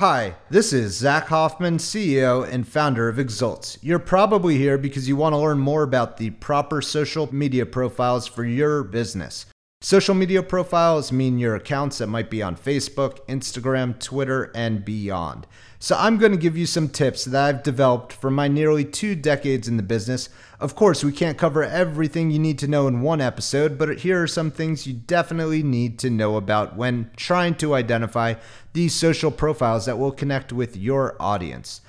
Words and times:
Hi, 0.00 0.36
this 0.48 0.72
is 0.72 0.96
Zach 0.96 1.26
Hoffman, 1.26 1.76
CEO 1.76 2.50
and 2.50 2.66
founder 2.66 3.10
of 3.10 3.18
Exults. 3.18 3.76
You're 3.82 3.98
probably 3.98 4.56
here 4.56 4.78
because 4.78 5.06
you 5.06 5.14
want 5.14 5.34
to 5.34 5.36
learn 5.36 5.58
more 5.58 5.82
about 5.82 6.16
the 6.16 6.30
proper 6.30 6.80
social 6.80 7.28
media 7.34 7.66
profiles 7.66 8.26
for 8.26 8.42
your 8.42 8.82
business. 8.82 9.44
Social 9.82 10.14
media 10.14 10.42
profiles 10.42 11.10
mean 11.10 11.38
your 11.38 11.54
accounts 11.54 11.96
that 11.96 12.06
might 12.06 12.28
be 12.28 12.42
on 12.42 12.54
Facebook, 12.54 13.26
Instagram, 13.28 13.98
Twitter, 13.98 14.52
and 14.54 14.84
beyond. 14.84 15.46
So, 15.78 15.96
I'm 15.98 16.18
going 16.18 16.32
to 16.32 16.38
give 16.38 16.54
you 16.54 16.66
some 16.66 16.90
tips 16.90 17.24
that 17.24 17.42
I've 17.42 17.62
developed 17.62 18.12
for 18.12 18.30
my 18.30 18.46
nearly 18.46 18.84
two 18.84 19.14
decades 19.14 19.68
in 19.68 19.78
the 19.78 19.82
business. 19.82 20.28
Of 20.60 20.74
course, 20.74 21.02
we 21.02 21.12
can't 21.12 21.38
cover 21.38 21.64
everything 21.64 22.30
you 22.30 22.38
need 22.38 22.58
to 22.58 22.68
know 22.68 22.88
in 22.88 23.00
one 23.00 23.22
episode, 23.22 23.78
but 23.78 24.00
here 24.00 24.22
are 24.22 24.26
some 24.26 24.50
things 24.50 24.86
you 24.86 24.92
definitely 24.92 25.62
need 25.62 25.98
to 26.00 26.10
know 26.10 26.36
about 26.36 26.76
when 26.76 27.10
trying 27.16 27.54
to 27.54 27.74
identify 27.74 28.34
these 28.74 28.94
social 28.94 29.30
profiles 29.30 29.86
that 29.86 29.98
will 29.98 30.12
connect 30.12 30.52
with 30.52 30.76
your 30.76 31.16
audience. 31.18 31.80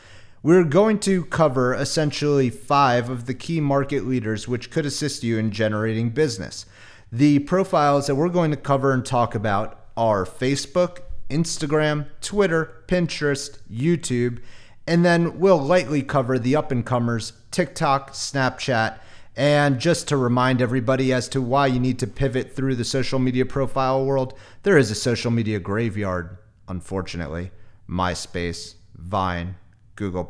We're 0.42 0.64
going 0.64 1.00
to 1.00 1.26
cover 1.26 1.74
essentially 1.74 2.50
five 2.50 3.10
of 3.10 3.26
the 3.26 3.34
key 3.34 3.60
market 3.60 4.08
leaders 4.08 4.48
which 4.48 4.72
could 4.72 4.86
assist 4.86 5.24
you 5.24 5.38
in 5.38 5.52
generating 5.52 6.12
business. 6.12 6.66
The 7.14 7.40
profiles 7.40 8.08
that 8.08 8.16
we're 8.16 8.30
going 8.30 8.52
to 8.52 8.58
cover 8.58 8.94
and 8.94 9.06
talk 9.06 9.36
about 9.36 9.86
are 9.98 10.26
Facebook, 10.26 11.00
Instagram, 11.30 12.08
Twitter, 12.22 12.84
Pinterest, 12.88 13.60
YouTube, 13.70 14.40
and 14.88 15.04
then 15.04 15.38
we'll 15.38 15.60
lightly 15.60 16.04
cover 16.04 16.40
the 16.40 16.56
up 16.56 16.72
and 16.72 16.86
comers 16.86 17.34
TikTok, 17.52 18.14
Snapchat, 18.14 19.00
and 19.36 19.78
just 19.78 20.08
to 20.08 20.16
remind 20.16 20.62
everybody 20.62 21.12
as 21.12 21.28
to 21.30 21.42
why 21.42 21.68
you 21.68 21.82
need 21.82 22.00
to 22.00 22.08
pivot 22.08 22.56
through 22.56 22.76
the 22.76 22.86
social 22.86 23.20
media 23.20 23.46
profile 23.46 24.06
world, 24.06 24.34
there 24.64 24.78
is 24.78 24.90
a 24.90 24.96
social 24.96 25.32
media 25.32 25.60
graveyard, 25.60 26.38
unfortunately. 26.70 27.52
MySpace, 27.90 28.76
Vine, 28.96 29.56
Google, 29.96 30.30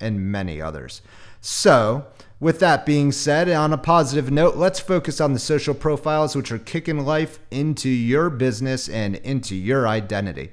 and 0.00 0.30
many 0.30 0.60
others. 0.60 1.02
So, 1.40 2.06
with 2.40 2.60
that 2.60 2.84
being 2.84 3.12
said, 3.12 3.48
on 3.48 3.72
a 3.72 3.78
positive 3.78 4.30
note, 4.30 4.56
let's 4.56 4.80
focus 4.80 5.20
on 5.20 5.32
the 5.32 5.38
social 5.38 5.74
profiles 5.74 6.34
which 6.34 6.50
are 6.52 6.58
kicking 6.58 7.04
life 7.04 7.38
into 7.50 7.88
your 7.88 8.30
business 8.30 8.88
and 8.88 9.16
into 9.16 9.54
your 9.54 9.86
identity. 9.88 10.50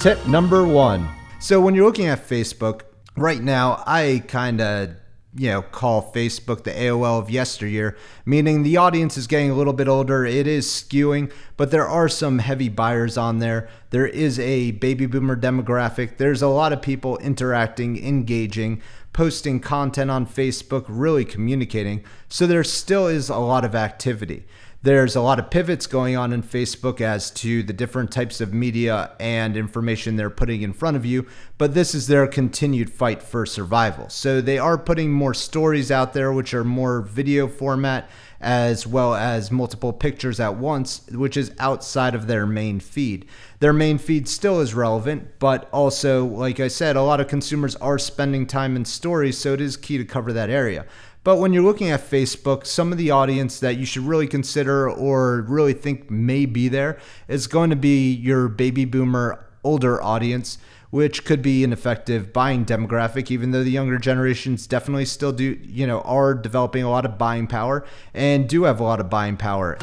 Tip 0.00 0.26
number 0.26 0.66
one. 0.66 1.08
So, 1.40 1.60
when 1.60 1.74
you're 1.74 1.86
looking 1.86 2.06
at 2.06 2.28
Facebook, 2.28 2.82
right 3.16 3.40
now, 3.40 3.82
I 3.86 4.22
kind 4.26 4.60
of 4.60 4.90
you 5.34 5.50
know, 5.50 5.62
call 5.62 6.12
Facebook 6.12 6.64
the 6.64 6.70
AOL 6.70 7.20
of 7.20 7.30
yesteryear, 7.30 7.96
meaning 8.24 8.62
the 8.62 8.76
audience 8.76 9.16
is 9.16 9.26
getting 9.26 9.50
a 9.50 9.54
little 9.54 9.72
bit 9.72 9.86
older. 9.86 10.24
It 10.24 10.46
is 10.46 10.66
skewing, 10.66 11.30
but 11.56 11.70
there 11.70 11.86
are 11.86 12.08
some 12.08 12.38
heavy 12.38 12.68
buyers 12.68 13.18
on 13.18 13.38
there. 13.38 13.68
There 13.90 14.06
is 14.06 14.38
a 14.40 14.72
baby 14.72 15.06
boomer 15.06 15.36
demographic. 15.36 16.16
There's 16.16 16.42
a 16.42 16.48
lot 16.48 16.72
of 16.72 16.82
people 16.82 17.18
interacting, 17.18 18.04
engaging 18.04 18.82
posting 19.12 19.60
content 19.60 20.10
on 20.10 20.26
Facebook, 20.26 20.84
really 20.88 21.24
communicating. 21.24 22.04
So 22.28 22.46
there 22.46 22.64
still 22.64 23.06
is 23.06 23.28
a 23.28 23.38
lot 23.38 23.64
of 23.64 23.74
activity. 23.74 24.44
There's 24.80 25.16
a 25.16 25.20
lot 25.20 25.40
of 25.40 25.50
pivots 25.50 25.88
going 25.88 26.16
on 26.16 26.32
in 26.32 26.44
Facebook 26.44 27.00
as 27.00 27.32
to 27.32 27.64
the 27.64 27.72
different 27.72 28.12
types 28.12 28.40
of 28.40 28.54
media 28.54 29.10
and 29.18 29.56
information 29.56 30.14
they're 30.14 30.30
putting 30.30 30.62
in 30.62 30.72
front 30.72 30.96
of 30.96 31.04
you, 31.04 31.26
but 31.58 31.74
this 31.74 31.96
is 31.96 32.06
their 32.06 32.28
continued 32.28 32.88
fight 32.88 33.20
for 33.20 33.44
survival. 33.44 34.08
So 34.08 34.40
they 34.40 34.56
are 34.56 34.78
putting 34.78 35.10
more 35.10 35.34
stories 35.34 35.90
out 35.90 36.12
there, 36.12 36.32
which 36.32 36.54
are 36.54 36.62
more 36.62 37.00
video 37.00 37.48
format, 37.48 38.08
as 38.40 38.86
well 38.86 39.16
as 39.16 39.50
multiple 39.50 39.92
pictures 39.92 40.38
at 40.38 40.54
once, 40.54 41.04
which 41.10 41.36
is 41.36 41.50
outside 41.58 42.14
of 42.14 42.28
their 42.28 42.46
main 42.46 42.78
feed. 42.78 43.26
Their 43.58 43.72
main 43.72 43.98
feed 43.98 44.28
still 44.28 44.60
is 44.60 44.74
relevant, 44.74 45.40
but 45.40 45.68
also, 45.72 46.24
like 46.24 46.60
I 46.60 46.68
said, 46.68 46.94
a 46.94 47.02
lot 47.02 47.18
of 47.18 47.26
consumers 47.26 47.74
are 47.76 47.98
spending 47.98 48.46
time 48.46 48.76
in 48.76 48.84
stories, 48.84 49.38
so 49.38 49.54
it 49.54 49.60
is 49.60 49.76
key 49.76 49.98
to 49.98 50.04
cover 50.04 50.32
that 50.32 50.50
area. 50.50 50.86
But 51.24 51.36
when 51.36 51.52
you're 51.52 51.62
looking 51.62 51.90
at 51.90 52.08
Facebook, 52.08 52.66
some 52.66 52.92
of 52.92 52.98
the 52.98 53.10
audience 53.10 53.60
that 53.60 53.76
you 53.76 53.84
should 53.84 54.04
really 54.04 54.26
consider 54.26 54.88
or 54.90 55.42
really 55.42 55.72
think 55.72 56.10
may 56.10 56.46
be 56.46 56.68
there 56.68 56.98
is 57.26 57.46
going 57.46 57.70
to 57.70 57.76
be 57.76 58.12
your 58.12 58.48
baby 58.48 58.84
boomer 58.84 59.44
older 59.64 60.02
audience 60.02 60.58
which 60.90 61.24
could 61.24 61.42
be 61.42 61.64
an 61.64 61.72
effective 61.72 62.32
buying 62.32 62.64
demographic, 62.64 63.30
even 63.30 63.50
though 63.50 63.62
the 63.62 63.70
younger 63.70 63.98
generations 63.98 64.66
definitely 64.66 65.04
still 65.04 65.32
do, 65.32 65.58
you 65.62 65.86
know, 65.86 66.00
are 66.02 66.34
developing 66.34 66.82
a 66.82 66.90
lot 66.90 67.04
of 67.04 67.18
buying 67.18 67.46
power 67.46 67.84
and 68.14 68.48
do 68.48 68.64
have 68.64 68.80
a 68.80 68.82
lot 68.82 69.00
of 69.00 69.10
buying 69.10 69.36
power. 69.36 69.76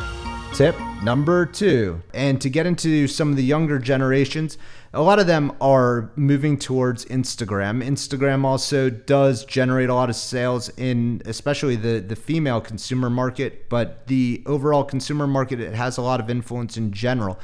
Tip 0.53 0.75
number 1.03 1.45
two, 1.45 2.01
and 2.13 2.39
to 2.41 2.49
get 2.49 2.65
into 2.65 3.07
some 3.07 3.29
of 3.29 3.35
the 3.35 3.43
younger 3.43 3.77
generations, 3.77 4.57
a 4.95 5.01
lot 5.01 5.19
of 5.19 5.27
them 5.27 5.51
are 5.59 6.09
moving 6.15 6.57
towards 6.57 7.03
Instagram. 7.05 7.85
Instagram 7.85 8.45
also 8.45 8.89
does 8.89 9.43
generate 9.43 9.89
a 9.89 9.93
lot 9.93 10.09
of 10.09 10.15
sales 10.15 10.69
in 10.77 11.21
especially 11.25 11.75
the, 11.75 11.99
the 11.99 12.15
female 12.15 12.61
consumer 12.61 13.09
market, 13.09 13.67
but 13.67 14.07
the 14.07 14.41
overall 14.45 14.85
consumer 14.85 15.27
market, 15.27 15.59
it 15.59 15.73
has 15.73 15.97
a 15.97 16.01
lot 16.01 16.21
of 16.21 16.29
influence 16.29 16.77
in 16.77 16.93
general. 16.93 17.37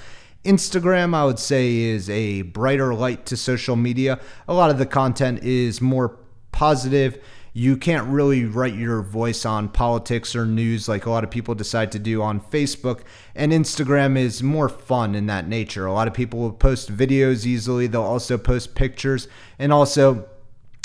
Instagram, 0.46 1.14
I 1.14 1.26
would 1.26 1.40
say, 1.40 1.76
is 1.76 2.10
a 2.10 2.44
brighter 2.44 2.96
light 2.96 3.26
to 3.28 3.38
social 3.38 3.76
media. 3.76 4.22
A 4.48 4.54
lot 4.54 4.70
of 4.70 4.78
the 4.78 4.86
content 4.86 5.44
is 5.44 5.82
more 5.82 6.18
positive. 6.54 7.22
You 7.54 7.76
can't 7.76 8.08
really 8.08 8.46
write 8.46 8.76
your 8.76 9.02
voice 9.02 9.46
on 9.46 9.68
politics 9.68 10.36
or 10.36 10.46
news 10.46 10.88
like 10.88 11.06
a 11.06 11.10
lot 11.10 11.26
of 11.26 11.32
people 11.32 11.54
decide 11.54 11.92
to 11.92 12.00
do 12.00 12.22
on 12.22 12.40
Facebook. 12.40 13.02
And 13.36 13.52
Instagram 13.52 14.18
is 14.18 14.42
more 14.42 14.70
fun 14.70 15.16
in 15.16 15.26
that 15.28 15.48
nature. 15.50 15.86
A 15.86 15.92
lot 15.92 16.08
of 16.08 16.14
people 16.14 16.40
will 16.40 16.54
post 16.54 16.96
videos 16.96 17.46
easily, 17.46 17.88
they'll 17.88 18.04
also 18.04 18.38
post 18.38 18.74
pictures, 18.74 19.28
and 19.60 19.74
also 19.74 20.30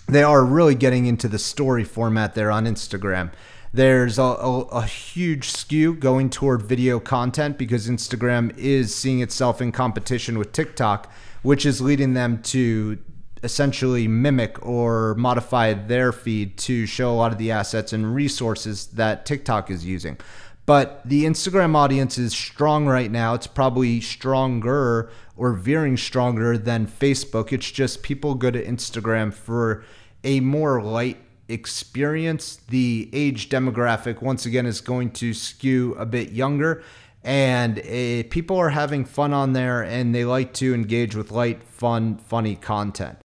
they 0.09 0.25
are 0.25 0.44
really 0.44 0.75
getting 0.75 1.06
into 1.06 1.28
the 1.28 1.38
story 1.38 1.84
format 1.84 2.34
there 2.34 2.50
on 2.50 2.65
Instagram. 2.66 3.31
There's 3.72 4.19
a, 4.19 4.22
a, 4.22 4.60
a, 4.62 4.84
huge 4.87 5.50
skew 5.50 5.94
going 5.94 6.31
toward 6.31 6.62
video 6.62 6.98
content 6.98 7.59
because 7.59 7.88
Instagram 7.88 8.56
is 8.56 8.94
seeing 8.94 9.21
itself 9.21 9.60
in 9.60 9.71
competition 9.71 10.38
with 10.38 10.53
TikTok, 10.53 11.12
which 11.43 11.66
is 11.66 11.81
leading 11.81 12.15
them 12.15 12.41
to 12.44 12.98
essentially 13.42 14.08
mimic 14.08 14.64
or 14.64 15.14
modify 15.14 15.72
their 15.72 16.12
feed 16.12 16.56
to 16.58 16.86
show 16.86 17.10
a 17.10 17.14
lot 17.14 17.32
of 17.32 17.38
the 17.38 17.50
assets 17.50 17.92
and 17.92 18.14
resources 18.14 18.86
that 18.88 19.26
TikTok 19.26 19.70
is 19.70 19.84
using. 19.84 20.19
But 20.64 21.00
the 21.04 21.24
Instagram 21.24 21.76
audience 21.76 22.19
is 22.19 22.32
strong 22.32 22.86
right 22.86 23.10
now. 23.10 23.34
It's 23.34 23.47
probably 23.47 24.00
stronger 24.00 25.10
or 25.36 25.52
veering 25.52 25.97
stronger 25.97 26.58
than 26.58 26.86
Facebook. 26.86 27.52
It's 27.52 27.70
just 27.70 28.02
people 28.02 28.34
go 28.34 28.50
to 28.50 28.64
Instagram 28.64 29.32
for 29.32 29.84
a 30.24 30.41
more 30.41 30.82
light 30.82 31.18
experience. 31.48 32.56
The 32.68 33.08
age 33.12 33.48
demographic, 33.48 34.22
once 34.22 34.44
again, 34.44 34.66
is 34.66 34.80
going 34.80 35.12
to 35.12 35.32
skew 35.34 35.94
a 35.94 36.04
bit 36.04 36.32
younger. 36.32 36.82
And 37.26 37.81
uh, 37.81 38.28
people 38.31 38.56
are 38.56 38.69
having 38.69 39.04
fun 39.04 39.32
on 39.32 39.53
there 39.53 39.82
and 39.82 40.14
they 40.14 40.25
like 40.25 40.53
to 40.54 40.72
engage 40.72 41.16
with 41.16 41.32
light, 41.32 41.60
fun, 41.64 42.19
funny 42.19 42.54
content. 42.54 43.19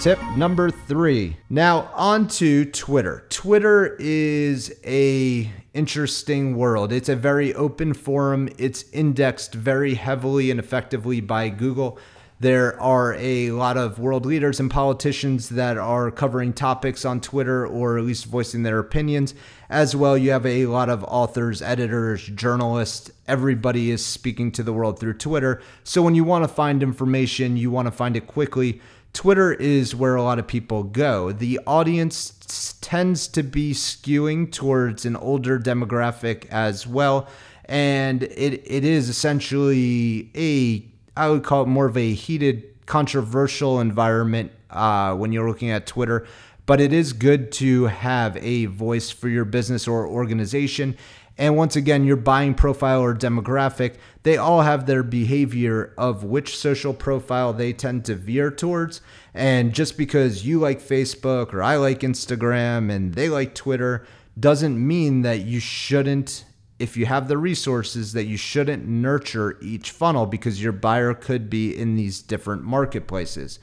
Tip 0.00 0.18
number 0.36 0.70
three. 0.70 1.36
Now 1.48 1.92
on 1.94 2.26
to 2.28 2.64
Twitter. 2.64 3.26
Twitter 3.28 3.96
is 4.00 4.74
a 4.84 5.48
interesting 5.74 6.56
world. 6.56 6.92
It's 6.92 7.08
a 7.08 7.14
very 7.14 7.54
open 7.54 7.94
forum. 7.94 8.48
It's 8.58 8.82
indexed 8.90 9.54
very 9.54 9.94
heavily 9.94 10.50
and 10.50 10.58
effectively 10.58 11.20
by 11.20 11.50
Google. 11.50 11.98
There 12.40 12.80
are 12.80 13.14
a 13.18 13.50
lot 13.50 13.76
of 13.76 13.98
world 13.98 14.24
leaders 14.24 14.58
and 14.60 14.70
politicians 14.70 15.50
that 15.50 15.76
are 15.76 16.10
covering 16.10 16.54
topics 16.54 17.04
on 17.04 17.20
Twitter 17.20 17.66
or 17.66 17.98
at 17.98 18.04
least 18.04 18.24
voicing 18.24 18.62
their 18.62 18.78
opinions. 18.78 19.34
As 19.68 19.94
well, 19.94 20.16
you 20.16 20.30
have 20.30 20.46
a 20.46 20.64
lot 20.64 20.88
of 20.88 21.04
authors, 21.04 21.60
editors, 21.60 22.26
journalists. 22.26 23.10
Everybody 23.28 23.90
is 23.90 24.02
speaking 24.02 24.52
to 24.52 24.62
the 24.62 24.72
world 24.72 24.98
through 24.98 25.18
Twitter. 25.18 25.60
So 25.84 26.00
when 26.00 26.14
you 26.14 26.24
want 26.24 26.44
to 26.44 26.48
find 26.48 26.82
information, 26.82 27.58
you 27.58 27.70
want 27.70 27.88
to 27.88 27.92
find 27.92 28.16
it 28.16 28.26
quickly. 28.26 28.80
Twitter 29.12 29.52
is 29.52 29.94
where 29.94 30.16
a 30.16 30.22
lot 30.22 30.38
of 30.38 30.46
people 30.46 30.84
go. 30.84 31.32
The 31.32 31.60
audience 31.66 32.78
tends 32.80 33.28
to 33.28 33.42
be 33.42 33.74
skewing 33.74 34.50
towards 34.50 35.04
an 35.04 35.16
older 35.16 35.58
demographic 35.58 36.46
as 36.46 36.86
well. 36.86 37.28
And 37.66 38.22
it, 38.22 38.62
it 38.64 38.84
is 38.84 39.10
essentially 39.10 40.30
a 40.34 40.88
I 41.20 41.28
would 41.28 41.44
call 41.44 41.64
it 41.64 41.66
more 41.66 41.84
of 41.84 41.98
a 41.98 42.14
heated, 42.14 42.64
controversial 42.86 43.78
environment 43.78 44.52
uh, 44.70 45.14
when 45.14 45.32
you're 45.32 45.46
looking 45.46 45.68
at 45.68 45.86
Twitter. 45.86 46.26
But 46.64 46.80
it 46.80 46.94
is 46.94 47.12
good 47.12 47.52
to 47.52 47.84
have 47.86 48.38
a 48.38 48.64
voice 48.64 49.10
for 49.10 49.28
your 49.28 49.44
business 49.44 49.86
or 49.86 50.08
organization. 50.08 50.96
And 51.36 51.58
once 51.58 51.76
again, 51.76 52.04
your 52.04 52.16
buying 52.16 52.54
profile 52.54 53.02
or 53.02 53.14
demographic, 53.14 53.96
they 54.22 54.38
all 54.38 54.62
have 54.62 54.86
their 54.86 55.02
behavior 55.02 55.92
of 55.98 56.24
which 56.24 56.56
social 56.56 56.94
profile 56.94 57.52
they 57.52 57.74
tend 57.74 58.06
to 58.06 58.14
veer 58.14 58.50
towards. 58.50 59.02
And 59.34 59.74
just 59.74 59.98
because 59.98 60.46
you 60.46 60.58
like 60.58 60.80
Facebook 60.80 61.52
or 61.52 61.62
I 61.62 61.76
like 61.76 62.00
Instagram 62.00 62.90
and 62.90 63.12
they 63.12 63.28
like 63.28 63.54
Twitter 63.54 64.06
doesn't 64.38 64.86
mean 64.86 65.20
that 65.20 65.40
you 65.40 65.60
shouldn't 65.60 66.46
if 66.80 66.96
you 66.96 67.06
have 67.06 67.28
the 67.28 67.38
resources 67.38 68.14
that 68.14 68.24
you 68.24 68.36
shouldn't 68.36 68.88
nurture 68.88 69.58
each 69.60 69.90
funnel 69.90 70.26
because 70.26 70.62
your 70.62 70.72
buyer 70.72 71.14
could 71.14 71.50
be 71.50 71.76
in 71.76 71.94
these 71.94 72.22
different 72.22 72.64
marketplaces. 72.64 73.58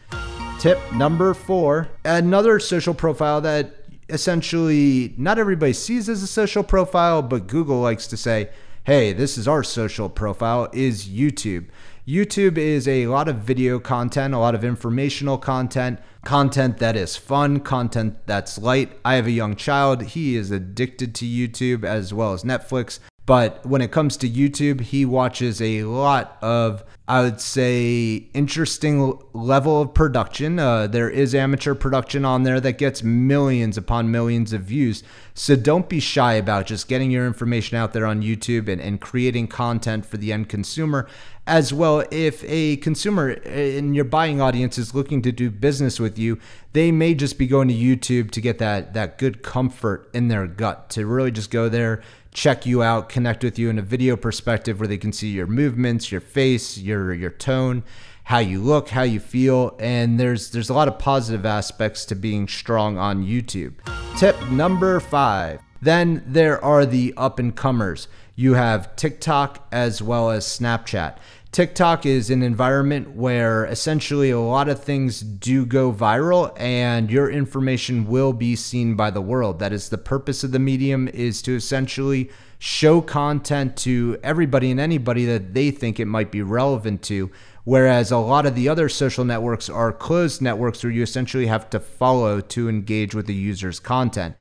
Tip 0.60 0.80
number 0.94 1.34
four 1.34 1.90
another 2.06 2.60
social 2.60 2.94
profile 2.94 3.42
that 3.42 3.74
essentially 4.10 5.14
not 5.18 5.38
everybody 5.40 5.74
sees 5.74 6.08
as 6.08 6.24
a 6.24 6.28
social 6.28 6.64
profile, 6.64 7.22
but 7.22 7.48
Google 7.48 7.82
likes 7.82 8.08
to 8.08 8.18
say, 8.18 8.50
hey, 8.84 9.12
this 9.12 9.38
is 9.38 9.48
our 9.48 9.64
social 9.64 10.08
profile, 10.10 10.70
is 10.72 11.08
YouTube. 11.08 11.66
YouTube 12.08 12.58
is 12.58 12.88
a 12.88 13.08
lot 13.08 13.28
of 13.28 13.40
video 13.40 13.80
content, 13.80 14.34
a 14.34 14.38
lot 14.38 14.56
of 14.56 14.64
informational 14.64 15.38
content, 15.38 16.00
content 16.24 16.78
that 16.78 16.96
is 16.96 17.18
fun, 17.18 17.60
content 17.60 18.16
that's 18.26 18.58
light. 18.58 18.98
I 19.04 19.16
have 19.16 19.28
a 19.28 19.32
young 19.32 19.58
child. 19.58 20.04
He 20.04 20.38
is 20.38 20.50
addicted 20.50 21.14
to 21.16 21.26
YouTube 21.26 21.84
as 21.84 22.14
well 22.14 22.32
as 22.32 22.46
Netflix. 22.46 23.00
But 23.28 23.66
when 23.66 23.82
it 23.82 23.92
comes 23.92 24.16
to 24.18 24.30
YouTube, 24.30 24.80
he 24.80 25.06
watches 25.06 25.62
a 25.62 25.84
lot 25.84 26.38
of, 26.42 26.86
I 27.10 27.22
would 27.24 27.42
say, 27.42 28.30
interesting 28.34 29.20
level 29.34 29.82
of 29.82 29.94
production. 29.94 30.58
Uh, 30.60 30.88
there 30.88 31.10
is 31.10 31.36
amateur 31.36 31.76
production 31.76 32.24
on 32.24 32.44
there 32.44 32.62
that 32.62 32.78
gets 32.78 33.04
millions 33.04 33.78
upon 33.78 34.12
millions 34.12 34.54
of 34.54 34.62
views. 34.62 35.04
So 35.34 35.58
don't 35.58 35.90
be 35.90 36.00
shy 36.00 36.36
about 36.36 36.68
just 36.68 36.88
getting 36.88 37.12
your 37.12 37.28
information 37.28 37.78
out 37.78 37.92
there 37.92 38.06
on 38.06 38.24
YouTube 38.24 38.70
and, 38.70 38.80
and 38.80 39.02
creating 39.02 39.50
content 39.50 40.06
for 40.06 40.16
the 40.16 40.32
end 40.32 40.48
consumer. 40.48 41.06
As 41.46 41.74
well, 41.74 42.06
if 42.12 42.46
a 42.46 42.78
consumer 42.78 43.32
in 43.32 43.94
your 43.94 44.06
buying 44.06 44.40
audience 44.40 44.78
is 44.78 44.96
looking 44.96 45.22
to 45.24 45.34
do 45.34 45.52
business 45.52 46.00
with 46.00 46.18
you, 46.18 46.40
they 46.72 46.94
may 46.94 47.14
just 47.14 47.38
be 47.38 47.48
going 47.48 47.68
to 47.68 47.74
YouTube 47.74 48.32
to 48.32 48.42
get 48.42 48.58
that 48.60 48.94
that 48.94 49.18
good 49.18 49.44
comfort 49.44 50.10
in 50.14 50.30
their 50.30 50.48
gut 50.48 50.90
to 50.92 51.06
really 51.06 51.32
just 51.32 51.52
go 51.52 51.68
there 51.68 52.02
check 52.38 52.68
you 52.68 52.84
out, 52.84 53.10
connect 53.10 53.44
with 53.44 53.58
you 53.58 53.68
in 53.68 53.80
a 53.80 53.82
video 53.82 54.16
perspective 54.16 54.80
where 54.80 54.88
they 54.88 54.98
can 54.98 55.12
see 55.12 55.30
your 55.30 55.48
movements, 55.48 56.12
your 56.12 56.22
face, 56.22 56.78
your 56.78 57.12
your 57.12 57.32
tone, 57.32 57.84
how 58.26 58.38
you 58.38 58.62
look, 58.62 58.90
how 58.90 59.02
you 59.02 59.20
feel, 59.20 59.76
and 59.80 60.20
there's 60.20 60.52
there's 60.52 60.70
a 60.70 60.74
lot 60.74 60.88
of 60.88 61.00
positive 61.00 61.48
aspects 61.48 62.06
to 62.06 62.16
being 62.16 62.48
strong 62.48 62.96
on 62.96 63.26
YouTube. 63.26 63.74
Tip 64.18 64.40
number 64.52 65.00
5. 65.00 65.60
Then 65.82 66.24
there 66.28 66.64
are 66.64 66.86
the 66.86 67.14
up 67.18 67.40
and 67.40 67.56
comers. 67.56 68.08
You 68.36 68.54
have 68.54 68.96
TikTok 68.96 69.68
as 69.72 70.04
well 70.04 70.30
as 70.30 70.46
Snapchat. 70.46 71.18
TikTok 71.58 72.06
is 72.06 72.30
an 72.30 72.44
environment 72.44 73.16
where 73.16 73.66
essentially 73.66 74.30
a 74.30 74.40
lot 74.40 74.70
of 74.70 74.84
things 74.84 75.22
do 75.22 75.66
go 75.66 75.92
viral 75.92 76.54
and 76.56 77.10
your 77.10 77.32
information 77.32 78.06
will 78.06 78.32
be 78.32 78.56
seen 78.56 78.96
by 78.96 79.10
the 79.10 79.22
world. 79.22 79.58
That 79.58 79.74
is 79.74 79.90
the 79.90 79.98
purpose 79.98 80.44
of 80.44 80.52
the 80.52 80.60
medium 80.60 81.08
is 81.08 81.42
to 81.42 81.56
essentially 81.56 82.30
show 82.60 83.02
content 83.02 83.76
to 83.78 84.20
everybody 84.22 84.70
and 84.70 84.80
anybody 84.80 85.26
that 85.26 85.56
they 85.56 85.72
think 85.72 86.00
it 86.00 86.06
might 86.06 86.32
be 86.32 86.44
relevant 86.44 87.02
to. 87.06 87.32
Whereas 87.64 88.12
a 88.12 88.18
lot 88.18 88.46
of 88.46 88.54
the 88.54 88.70
other 88.70 88.88
social 88.88 89.26
networks 89.26 89.68
are 89.68 89.92
closed 89.92 90.44
networks 90.44 90.84
where 90.84 90.94
you 90.94 91.02
essentially 91.02 91.48
have 91.48 91.72
to 91.72 91.80
follow 91.80 92.40
to 92.40 92.70
engage 92.70 93.16
with 93.16 93.26
the 93.26 93.34
user's 93.34 93.80
content. 93.80 94.36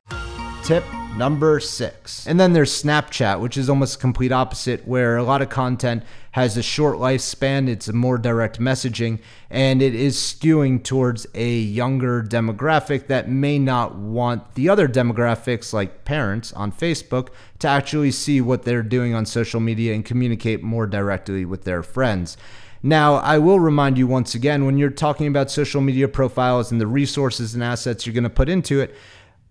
Tip 0.61 0.83
number 1.17 1.59
six. 1.59 2.27
And 2.27 2.39
then 2.39 2.53
there's 2.53 2.83
Snapchat, 2.83 3.39
which 3.39 3.57
is 3.57 3.69
almost 3.69 3.99
complete 3.99 4.31
opposite, 4.31 4.87
where 4.87 5.17
a 5.17 5.23
lot 5.23 5.41
of 5.41 5.49
content 5.49 6.03
has 6.31 6.55
a 6.55 6.61
short 6.61 6.97
lifespan, 6.97 7.67
it's 7.67 7.91
more 7.91 8.17
direct 8.17 8.59
messaging, 8.59 9.19
and 9.49 9.81
it 9.81 9.95
is 9.95 10.15
skewing 10.17 10.83
towards 10.83 11.25
a 11.33 11.55
younger 11.57 12.21
demographic 12.21 13.07
that 13.07 13.27
may 13.27 13.57
not 13.57 13.95
want 13.95 14.53
the 14.53 14.69
other 14.69 14.87
demographics, 14.87 15.73
like 15.73 16.05
parents 16.05 16.53
on 16.53 16.71
Facebook, 16.71 17.29
to 17.59 17.67
actually 17.67 18.11
see 18.11 18.39
what 18.39 18.63
they're 18.63 18.83
doing 18.83 19.15
on 19.15 19.25
social 19.25 19.59
media 19.59 19.95
and 19.95 20.05
communicate 20.05 20.61
more 20.61 20.85
directly 20.85 21.43
with 21.43 21.63
their 21.63 21.81
friends. 21.81 22.37
Now, 22.83 23.15
I 23.15 23.39
will 23.39 23.59
remind 23.59 23.97
you 23.97 24.05
once 24.05 24.35
again 24.35 24.65
when 24.65 24.77
you're 24.77 24.91
talking 24.91 25.25
about 25.25 25.49
social 25.49 25.81
media 25.81 26.07
profiles 26.07 26.71
and 26.71 26.79
the 26.79 26.85
resources 26.85 27.55
and 27.55 27.63
assets 27.63 28.05
you're 28.05 28.13
going 28.13 28.23
to 28.23 28.29
put 28.29 28.49
into 28.49 28.79
it, 28.79 28.95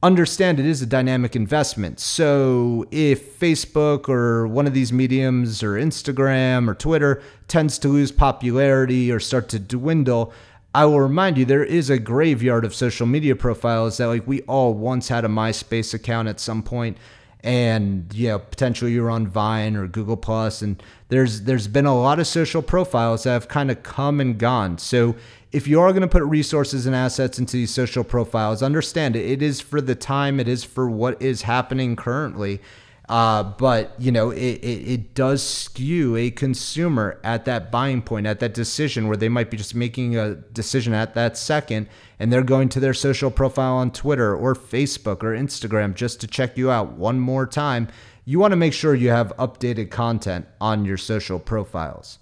understand 0.02 0.60
it 0.60 0.66
is 0.66 0.82
a 0.82 0.86
dynamic 0.86 1.34
investment. 1.34 1.98
So 2.00 2.86
if 2.90 3.38
Facebook 3.38 4.08
or 4.08 4.46
one 4.46 4.66
of 4.66 4.74
these 4.74 4.92
mediums 4.92 5.62
or 5.62 5.72
Instagram 5.72 6.68
or 6.68 6.74
Twitter 6.74 7.22
tends 7.48 7.78
to 7.80 7.88
lose 7.88 8.12
popularity 8.12 9.10
or 9.10 9.18
start 9.20 9.48
to 9.50 9.58
dwindle, 9.58 10.32
I 10.74 10.84
will 10.84 11.00
remind 11.00 11.38
you 11.38 11.44
there 11.44 11.64
is 11.64 11.88
a 11.88 11.98
graveyard 11.98 12.64
of 12.64 12.74
social 12.74 13.06
media 13.06 13.34
profiles 13.34 13.96
that 13.96 14.08
like 14.08 14.26
we 14.26 14.42
all 14.42 14.74
once 14.74 15.08
had 15.08 15.24
a 15.24 15.28
MySpace 15.28 15.94
account 15.94 16.28
at 16.28 16.38
some 16.38 16.62
point 16.62 16.98
and 17.46 18.12
you 18.12 18.28
know 18.28 18.40
potentially 18.40 18.92
you're 18.92 19.08
on 19.08 19.26
Vine 19.26 19.76
or 19.76 19.86
Google 19.86 20.16
Plus 20.16 20.62
and 20.62 20.82
there's 21.08 21.42
there's 21.42 21.68
been 21.68 21.86
a 21.86 21.98
lot 21.98 22.18
of 22.18 22.26
social 22.26 22.60
profiles 22.60 23.22
that 23.22 23.30
have 23.30 23.48
kind 23.48 23.70
of 23.70 23.82
come 23.82 24.20
and 24.20 24.36
gone. 24.36 24.76
So 24.78 25.16
if 25.56 25.66
you 25.66 25.80
are 25.80 25.90
going 25.90 26.02
to 26.02 26.08
put 26.08 26.22
resources 26.24 26.84
and 26.84 26.94
assets 26.94 27.38
into 27.38 27.56
these 27.56 27.70
social 27.70 28.04
profiles, 28.04 28.62
understand 28.62 29.16
it, 29.16 29.24
it 29.24 29.40
is 29.40 29.58
for 29.58 29.80
the 29.80 29.94
time, 29.94 30.38
it 30.38 30.46
is 30.46 30.64
for 30.64 30.90
what 30.90 31.20
is 31.22 31.42
happening 31.42 31.96
currently. 31.96 32.60
Uh, 33.08 33.42
but 33.42 33.94
you 33.98 34.12
know, 34.12 34.30
it, 34.30 34.56
it, 34.56 34.88
it, 34.88 35.14
does 35.14 35.42
skew 35.42 36.14
a 36.14 36.30
consumer 36.30 37.18
at 37.24 37.46
that 37.46 37.70
buying 37.70 38.02
point, 38.02 38.26
at 38.26 38.38
that 38.40 38.52
decision 38.52 39.08
where 39.08 39.16
they 39.16 39.30
might 39.30 39.50
be 39.50 39.56
just 39.56 39.74
making 39.74 40.14
a 40.14 40.34
decision 40.34 40.92
at 40.92 41.14
that 41.14 41.38
second, 41.38 41.88
and 42.18 42.30
they're 42.30 42.42
going 42.42 42.68
to 42.68 42.78
their 42.78 42.92
social 42.92 43.30
profile 43.30 43.76
on 43.76 43.90
Twitter 43.90 44.36
or 44.36 44.54
Facebook 44.54 45.22
or 45.22 45.34
Instagram 45.34 45.94
just 45.94 46.20
to 46.20 46.26
check 46.26 46.58
you 46.58 46.70
out 46.70 46.92
one 46.92 47.18
more 47.18 47.46
time. 47.46 47.88
You 48.26 48.40
want 48.40 48.52
to 48.52 48.56
make 48.56 48.74
sure 48.74 48.94
you 48.94 49.08
have 49.08 49.32
updated 49.38 49.90
content 49.90 50.46
on 50.60 50.84
your 50.84 50.98
social 50.98 51.38
profiles. 51.38 52.18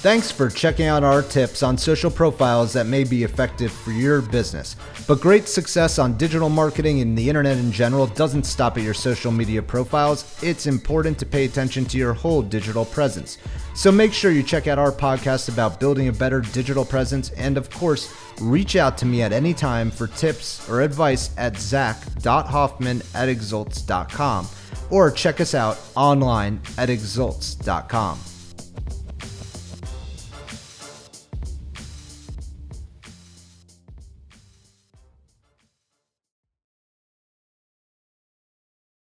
Thanks 0.00 0.30
for 0.30 0.48
checking 0.48 0.86
out 0.86 1.02
our 1.02 1.22
tips 1.22 1.64
on 1.64 1.76
social 1.76 2.08
profiles 2.08 2.72
that 2.72 2.86
may 2.86 3.02
be 3.02 3.24
effective 3.24 3.72
for 3.72 3.90
your 3.90 4.22
business. 4.22 4.76
But 5.08 5.20
great 5.20 5.48
success 5.48 5.98
on 5.98 6.16
digital 6.16 6.48
marketing 6.48 7.00
and 7.00 7.18
the 7.18 7.28
internet 7.28 7.58
in 7.58 7.72
general 7.72 8.06
doesn't 8.06 8.44
stop 8.44 8.76
at 8.76 8.84
your 8.84 8.94
social 8.94 9.32
media 9.32 9.60
profiles. 9.60 10.40
It's 10.40 10.68
important 10.68 11.18
to 11.18 11.26
pay 11.26 11.46
attention 11.46 11.84
to 11.86 11.98
your 11.98 12.12
whole 12.12 12.42
digital 12.42 12.84
presence. 12.84 13.38
So 13.74 13.90
make 13.90 14.12
sure 14.12 14.30
you 14.30 14.44
check 14.44 14.68
out 14.68 14.78
our 14.78 14.92
podcast 14.92 15.48
about 15.48 15.80
building 15.80 16.06
a 16.06 16.12
better 16.12 16.42
digital 16.42 16.84
presence. 16.84 17.30
And 17.30 17.56
of 17.56 17.68
course, 17.68 18.14
reach 18.40 18.76
out 18.76 18.98
to 18.98 19.06
me 19.06 19.22
at 19.22 19.32
any 19.32 19.52
time 19.52 19.90
for 19.90 20.06
tips 20.06 20.68
or 20.68 20.80
advice 20.80 21.30
at 21.36 21.56
zach.hoffman 21.56 23.02
at 23.14 23.28
exults.com 23.28 24.46
or 24.90 25.10
check 25.10 25.40
us 25.40 25.56
out 25.56 25.76
online 25.96 26.60
at 26.78 26.88
exults.com. 26.88 28.20